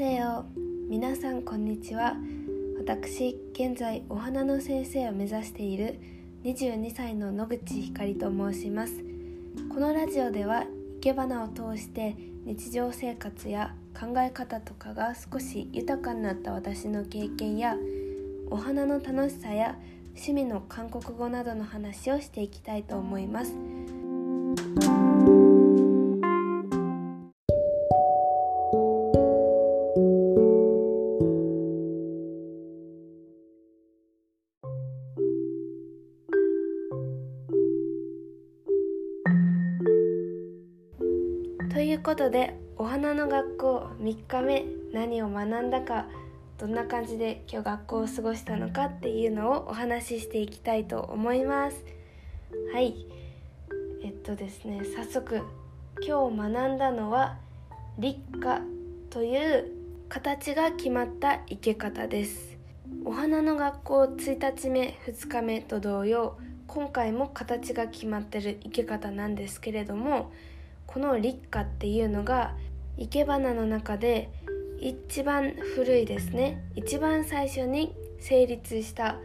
[0.00, 0.46] せよ
[0.88, 2.16] 皆さんこんにちは。
[2.78, 6.00] 私現在お花の先生を目指している
[6.42, 8.94] 22歳の野口ひかりと申します。
[9.68, 12.16] このラジオでは生け花を通して
[12.46, 17.76] 日常生活や考え方とかが少し豊かになった私の経験や
[18.48, 19.76] お花の楽しさや
[20.14, 23.52] 趣味の韓国語などの話をしていきたいと思います。
[41.90, 46.06] いうことでお花の学校3日目何を学んだか
[46.56, 51.84] どんな感じで今日学校を過ごしたのかっていうのをお話ししていきたいと思います。
[52.72, 53.06] はい。
[54.04, 55.42] えっとですね早速
[56.06, 57.38] 今日学んだのは
[57.98, 58.62] 立花
[59.10, 59.72] という
[60.08, 62.56] 形が決まった生け方です。
[63.04, 70.30] お花の学校1日目2日目と同様今回も形が決まってる生け方なんですけれども
[70.92, 72.56] この立花っていうのが
[72.98, 74.28] 生け花の中で
[74.80, 76.64] 一番古いですね。
[76.74, 79.16] 一番最初に成立した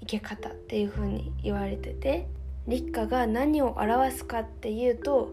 [0.00, 2.28] 生け方っていう風に言われてて
[2.66, 5.32] 立花が何を表すかっていうと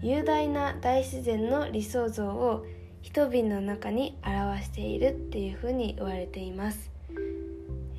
[0.00, 2.64] 雄大な大自然の理想像を
[3.02, 6.90] 人々の中に表しているっていう風に言われています、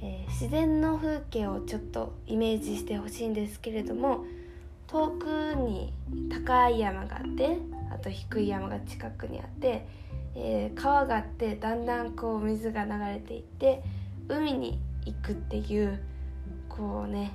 [0.01, 4.25] えー、自然の風景をちょっとイメージしてほしいんですけれども
[4.87, 5.93] 遠くに
[6.29, 7.57] 高い山があって
[7.91, 9.87] あと低い山が近くにあって、
[10.35, 13.83] えー、川があってだんだんこう水が流れていって
[14.27, 16.01] 海に行くっていう
[16.69, 17.31] こうね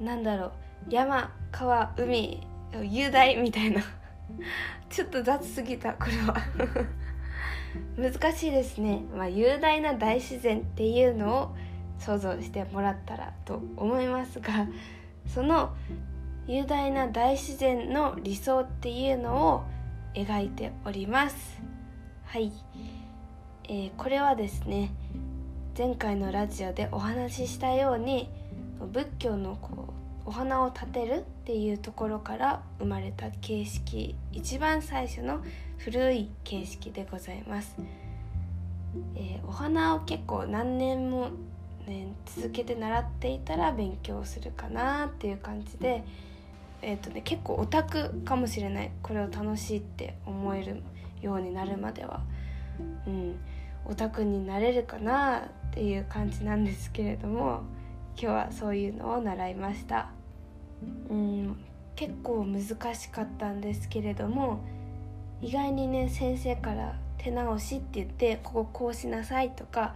[0.00, 0.52] なんだろう
[0.88, 2.46] 山川海
[2.82, 3.82] 雄大みたいな。
[4.88, 6.36] ちょっと雑すぎたこれは。
[7.96, 11.56] 難しいですね、まあ、雄大な大自然っていうのを
[11.98, 14.66] 想像してもらったらと思いますが
[15.26, 15.72] その
[16.46, 19.64] 雄大な大自然の理想っていうのを
[20.14, 21.60] 描いております。
[22.24, 22.52] はい、
[23.64, 24.92] えー、これはですね
[25.76, 28.28] 前回のラジオでお話ししたように
[28.92, 29.92] 仏教のこ
[30.26, 35.42] うお花を立てるっていうところから生まれた形式一番最初の
[35.78, 37.74] 古い形式でございます、
[39.16, 41.30] えー、お花を結構何年も、
[41.86, 46.04] ね、続けて習っていたら勉強するかなっていう感じで、
[46.82, 48.90] えーとね、結構オタクかもしれない。
[49.02, 50.82] これを楽しいって思える
[51.22, 52.22] ようになるまでは、
[53.06, 53.38] うん、
[53.84, 57.62] オタクになれるかなっていう感じなんですけれども
[58.16, 60.10] 今日はそういうのを習いました、
[61.08, 61.56] うん、
[61.96, 64.64] 結構難しかったんですけれども
[65.40, 69.94] 意外にね先生から手直しって言ってこここうしなさいとか、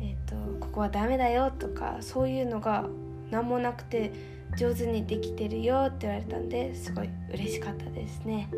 [0.00, 2.86] えーと、ここはダメだよとかそういうのが
[3.30, 4.12] 何もなくて
[4.58, 8.48] 上手にできてるよって言われたんですごい嬉しかったですね。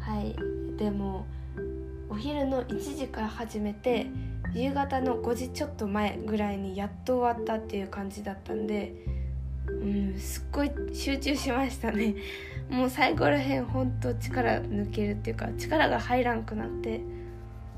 [0.00, 0.34] はい。
[0.78, 1.26] でも
[2.08, 4.06] お昼の1時から始めて
[4.54, 8.94] 夕方の5時ちょっと前ぐらいにやっと終わったっていう感じだったんで
[9.66, 9.72] う
[10.14, 12.14] んすっごい集中しましたね。
[12.70, 17.02] もう最後らへんほんと力抜けるっていうか力が入らんくなって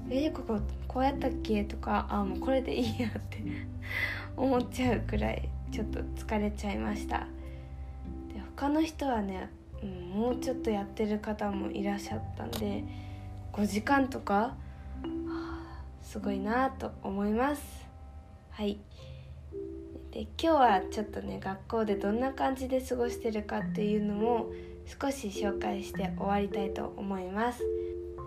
[0.08, 3.42] えー、こここうやったっけとかあもうこれでいいやって
[4.36, 7.26] 思っちゃうくらいちょっと疲れちゃいました。
[8.60, 9.48] 他の人はね、
[9.82, 12.84] うん、もうちょっとやってる方もいらっしゃったんで
[13.54, 14.54] 5時間とか、
[16.02, 17.62] すごいなと思います。
[18.50, 18.78] はい。
[20.10, 24.50] で今日はちょっとね学校でどんな感じで過ごしてるかっていうのも
[24.84, 27.64] 少し紹介して終わりたいと思います。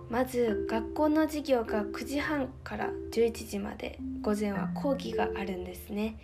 [0.09, 6.17] まず学校の授業が9時半から11時まで午前は講義があるんですね。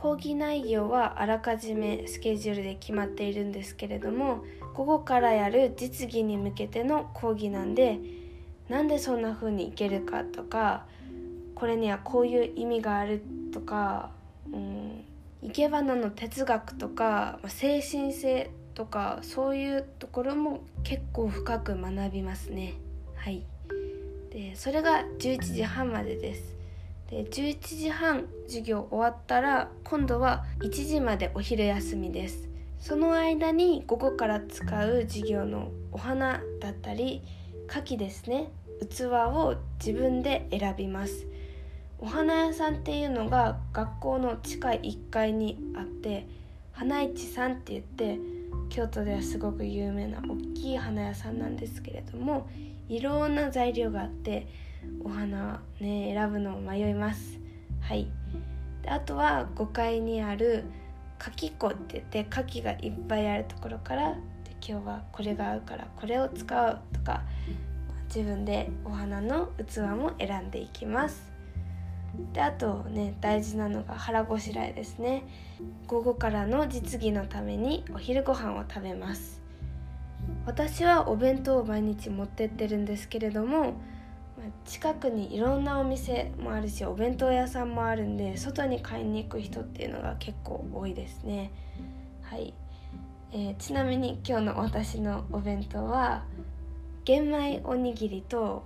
[0.00, 7.98] 講義内容はあらかじめスケジュールで決まっているんですけれども午後からやる実技に向けての講義なんで
[8.68, 10.86] なんでそんな風にいけるかとか
[11.56, 14.10] これにはこういう意味があるとか、
[14.52, 15.04] うん、
[15.42, 22.74] 生け花の哲学とか精神性とかそういうところも結構深く学びますね。
[23.16, 23.42] はい。
[24.30, 26.57] でそれが11時半までです。
[27.10, 32.48] で11時半授業終わったら今度は1時までお昼休みです。
[32.78, 37.22] その間に午後から使う授業のお花だったり
[37.68, 38.50] 牡蠣ですね。
[38.90, 41.26] 器を自分で選びます。
[41.98, 46.28] お花屋さんっていうのが学校の地下1階にあって
[46.72, 48.20] 花市さんって言って
[48.68, 52.48] 京都ではすごく有名な大きい花屋さんなんですけれども
[52.88, 54.46] いろんな材料があって
[55.04, 57.38] お花ね選ぶのを迷います。
[57.80, 58.08] はい。
[58.82, 60.64] であとは5階にある
[61.18, 64.18] 柿庫って言って牡蠣がいっぱいあるところからで
[64.66, 67.22] 今日はこれが合うからこれを使うとか
[68.06, 71.32] 自分でお花の器も選んでいきます。
[72.32, 75.24] であとね大事なのが腹ごしらえですね。
[75.86, 79.40] 午後からの実技のためにお昼ご飯を食べます。
[80.46, 83.74] 私はお弁当を毎日持ってってるんですけれども
[84.64, 91.50] 近くにいろんなお店もあるしお弁当屋さんもあるんで外に買いに行く人っていうのが結構多いですね。
[92.22, 92.54] はい、
[93.32, 96.24] えー、ちなみに今日の私のお弁当は
[97.04, 98.64] 玄米おにぎりと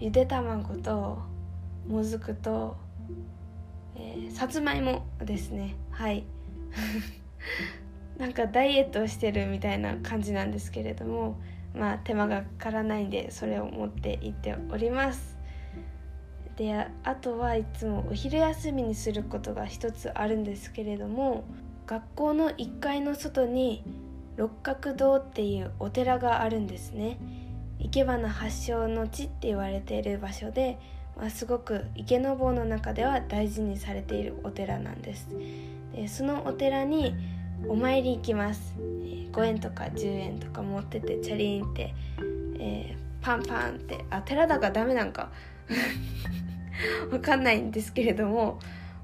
[0.00, 1.18] ゆで卵と
[1.86, 2.76] もずくと、
[3.96, 5.76] えー、さつまいもですね。
[5.90, 6.24] はい。
[8.18, 11.36] なんかダイエットしてるみたいな感じなんですけれども
[11.74, 15.36] まあ手間がかからないんでそれを持って行っております。
[16.56, 21.44] であとはいつもお昼休みにすることが一つあるんですけれども
[21.86, 23.82] 学校の1階の外に
[24.36, 27.18] 六角堂っていうお寺があるんですね。
[27.80, 30.78] 生け花発祥の地って言われている場所で、
[31.16, 35.28] まあ、すごく池坊の中では大事にされているお寺なんです。
[35.94, 37.14] でそのお寺に
[37.68, 41.94] お参り行きます、えー、5円とか10円とか持っててチャリンって、
[42.58, 44.04] えー、パンパンって。
[44.10, 45.30] あ寺だからダメなんか。
[47.10, 48.58] わかんないんですけれども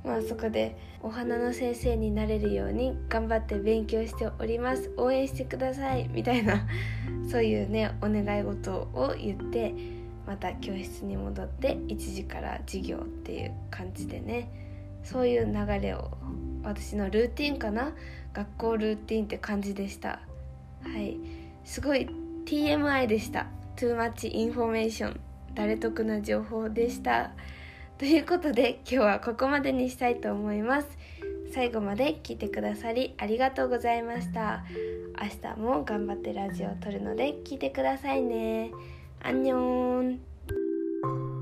[0.04, 4.92] まあそこでお花の先生になれるように頑張って勉強しております。
[4.96, 6.08] 応援してください。
[6.12, 6.66] みたいな
[7.30, 9.72] そういうねお願い事を言って
[10.26, 14.50] また教室に戻って1時から授業っていう感じでね
[15.02, 16.10] そういう流れを
[16.62, 17.92] 私のルーティンかな？
[18.32, 20.20] 学校ルーティンって感じでした。
[20.82, 21.18] はい。
[21.64, 22.08] すごい
[22.46, 23.46] TMI でした。
[23.76, 25.18] Too much information
[25.54, 27.32] 誰得な情報でした。
[27.98, 30.88] ということで今日はここまでにしたいと思います。
[31.52, 34.64] 最後まで聞いてくださりありがとうございました。
[35.20, 38.70] 明日も頑張ってラジオを撮るので聞いてくださいね。
[39.22, 41.39] アンニョン。